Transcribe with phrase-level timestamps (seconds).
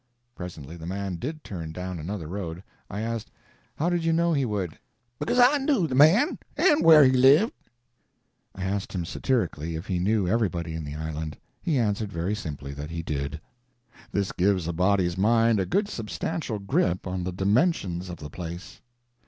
[0.33, 2.63] Presently the man did turn down another road.
[2.89, 3.29] I asked,
[3.75, 4.79] "How did you know he would?"
[5.19, 7.53] "Because I knew the man, and where he lived."
[8.55, 12.73] I asked him, satirically, if he knew everybody in the island; he answered, very simply,
[12.73, 13.39] that he did.
[14.11, 18.81] This gives a body's mind a good substantial grip on the dimensions of the place.